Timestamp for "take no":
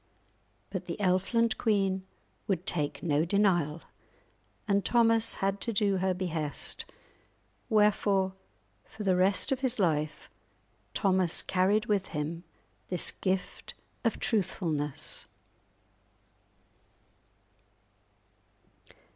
2.65-3.23